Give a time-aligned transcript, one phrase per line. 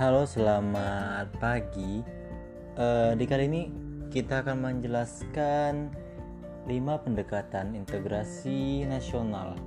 [0.00, 2.00] Halo, selamat pagi.
[2.72, 3.62] Uh, di kali ini
[4.08, 5.92] kita akan menjelaskan
[6.64, 9.60] 5 pendekatan integrasi nasional.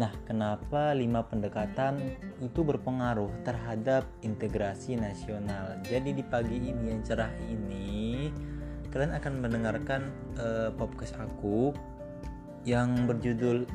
[0.00, 2.00] Nah, kenapa 5 pendekatan
[2.40, 5.76] itu berpengaruh terhadap integrasi nasional?
[5.84, 8.32] Jadi di pagi ini yang cerah ini
[8.88, 10.08] kalian akan mendengarkan
[10.40, 11.76] uh, podcast aku
[12.64, 13.68] yang berjudul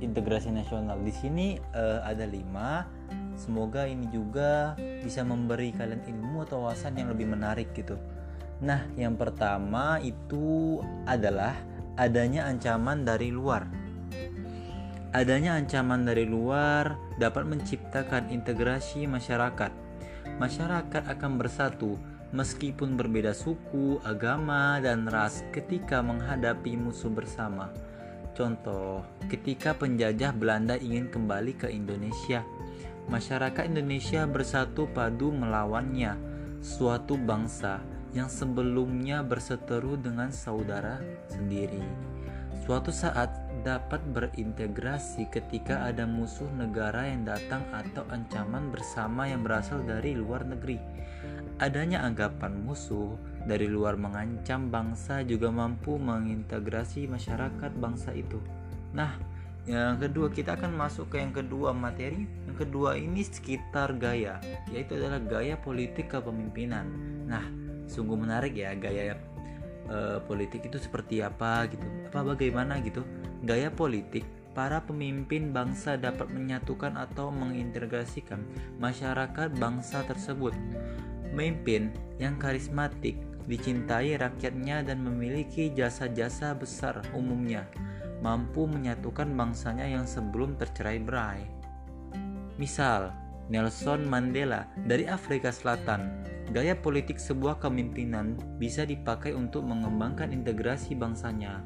[0.00, 0.96] integrasi nasional.
[1.04, 3.03] Di sini uh, ada 5
[3.34, 7.98] Semoga ini juga bisa memberi kalian ilmu atau wawasan yang lebih menarik gitu.
[8.62, 11.58] Nah, yang pertama itu adalah
[11.98, 13.66] adanya ancaman dari luar.
[15.14, 19.70] Adanya ancaman dari luar dapat menciptakan integrasi masyarakat.
[20.42, 21.94] Masyarakat akan bersatu
[22.34, 27.70] meskipun berbeda suku, agama, dan ras ketika menghadapi musuh bersama.
[28.34, 32.42] Contoh, ketika penjajah Belanda ingin kembali ke Indonesia,
[33.08, 36.16] masyarakat Indonesia bersatu padu melawannya,
[36.64, 41.82] suatu bangsa yang sebelumnya berseteru dengan saudara sendiri.
[42.64, 43.28] Suatu saat
[43.64, 50.44] dapat berintegrasi ketika ada musuh negara yang datang atau ancaman bersama yang berasal dari luar
[50.44, 50.78] negeri.
[51.60, 58.40] Adanya anggapan musuh dari luar mengancam bangsa juga mampu mengintegrasi masyarakat bangsa itu.
[58.96, 59.16] Nah,
[59.64, 62.28] yang kedua kita akan masuk ke yang kedua materi.
[62.44, 64.36] Yang kedua ini sekitar gaya,
[64.68, 66.84] yaitu adalah gaya politik kepemimpinan.
[67.24, 67.44] Nah,
[67.88, 69.16] sungguh menarik ya gaya
[69.88, 71.84] uh, politik itu seperti apa gitu.
[72.12, 73.00] Apa bagaimana gitu?
[73.40, 78.44] Gaya politik para pemimpin bangsa dapat menyatukan atau mengintegrasikan
[78.76, 80.52] masyarakat bangsa tersebut.
[81.32, 81.88] Pemimpin
[82.20, 83.16] yang karismatik,
[83.48, 87.66] dicintai rakyatnya dan memiliki jasa-jasa besar umumnya
[88.20, 91.46] mampu menyatukan bangsanya yang sebelum tercerai-berai.
[92.60, 93.10] Misal,
[93.50, 96.24] Nelson Mandela dari Afrika Selatan.
[96.52, 101.64] Gaya politik sebuah kepemimpinan bisa dipakai untuk mengembangkan integrasi bangsanya.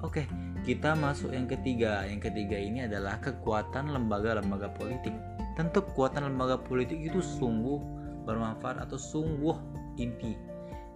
[0.00, 0.24] Oke,
[0.64, 2.08] kita masuk yang ketiga.
[2.08, 5.12] Yang ketiga ini adalah kekuatan lembaga-lembaga politik.
[5.54, 7.78] Tentu kekuatan lembaga politik itu sungguh
[8.24, 9.54] bermanfaat atau sungguh
[10.00, 10.53] inti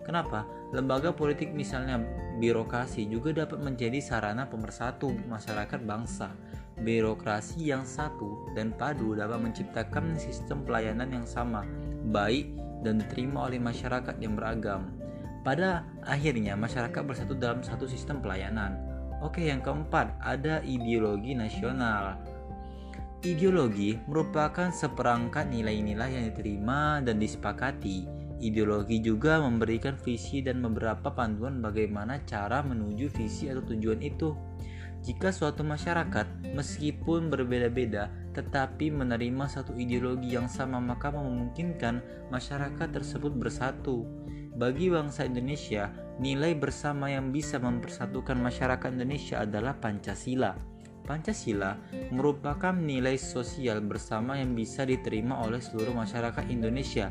[0.08, 0.48] Kenapa?
[0.72, 2.00] Lembaga politik misalnya
[2.40, 6.32] birokrasi juga dapat menjadi sarana pemersatu masyarakat bangsa.
[6.80, 11.68] Birokrasi yang satu dan padu dapat menciptakan sistem pelayanan yang sama,
[12.08, 14.88] baik dan diterima oleh masyarakat yang beragam.
[15.44, 18.80] Pada akhirnya masyarakat bersatu dalam satu sistem pelayanan.
[19.20, 22.16] Oke, yang keempat, ada ideologi nasional.
[23.20, 31.58] Ideologi merupakan seperangkat nilai-nilai yang diterima dan disepakati Ideologi juga memberikan visi dan beberapa panduan
[31.58, 34.30] bagaimana cara menuju visi atau tujuan itu.
[35.02, 41.98] Jika suatu masyarakat, meskipun berbeda-beda, tetapi menerima satu ideologi yang sama, maka memungkinkan
[42.30, 44.06] masyarakat tersebut bersatu.
[44.54, 45.90] Bagi bangsa Indonesia,
[46.22, 50.54] nilai bersama yang bisa mempersatukan masyarakat Indonesia adalah Pancasila.
[51.06, 51.78] Pancasila
[52.14, 57.08] merupakan nilai sosial bersama yang bisa diterima oleh seluruh masyarakat Indonesia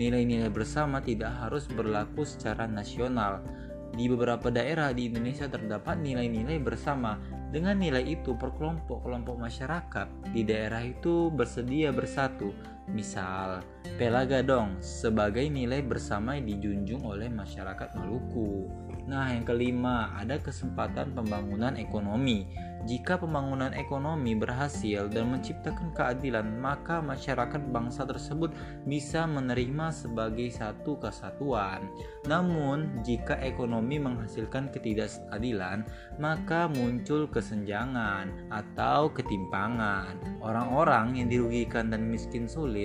[0.00, 3.44] Nilai-nilai bersama tidak harus berlaku secara nasional.
[3.92, 7.20] Di beberapa daerah di Indonesia terdapat nilai-nilai bersama.
[7.52, 12.56] Dengan nilai itu, perkelompok-kelompok masyarakat di daerah itu bersedia bersatu.
[12.92, 18.70] Misal, Pelagadong sebagai nilai bersama dijunjung oleh masyarakat Maluku.
[19.04, 22.46] Nah, yang kelima, ada kesempatan pembangunan ekonomi.
[22.82, 28.50] Jika pembangunan ekonomi berhasil dan menciptakan keadilan, maka masyarakat bangsa tersebut
[28.90, 31.86] bisa menerima sebagai satu kesatuan.
[32.26, 35.86] Namun, jika ekonomi menghasilkan ketidakadilan,
[36.18, 40.18] maka muncul kesenjangan atau ketimpangan.
[40.42, 42.81] Orang-orang yang dirugikan dan miskin sulit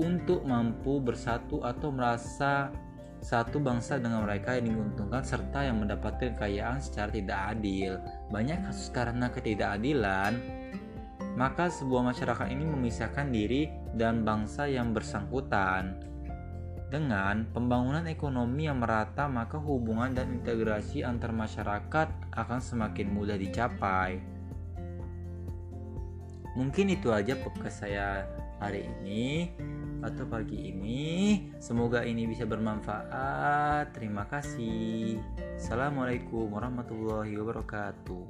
[0.00, 2.72] untuk mampu bersatu atau merasa
[3.20, 7.98] satu bangsa dengan mereka yang diuntungkan serta yang mendapatkan kekayaan secara tidak adil.
[8.30, 10.36] Banyak kasus karena ketidakadilan,
[11.34, 16.00] maka sebuah masyarakat ini memisahkan diri dan bangsa yang bersangkutan.
[16.86, 24.35] Dengan pembangunan ekonomi yang merata, maka hubungan dan integrasi antar masyarakat akan semakin mudah dicapai.
[26.56, 28.24] Mungkin itu aja podcast saya
[28.56, 29.52] hari ini
[30.00, 31.04] atau pagi ini.
[31.60, 33.92] Semoga ini bisa bermanfaat.
[33.92, 35.20] Terima kasih.
[35.60, 38.24] Assalamualaikum warahmatullahi wabarakatuh.